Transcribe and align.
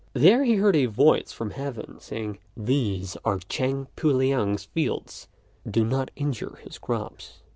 There 0.13 0.43
he 0.43 0.55
heard 0.55 0.75
a 0.75 0.87
voice 0.87 1.31
from 1.31 1.51
heaven, 1.51 1.99
saying, 1.99 2.39
"These 2.57 3.17
are 3.23 3.37
Chang 3.37 3.85
Pu 3.95 4.11
liang's 4.11 4.65
fields; 4.65 5.27
do 5.69 5.85
not 5.85 6.09
injure 6.15 6.57
his 6.63 6.79
crops." 6.79 7.43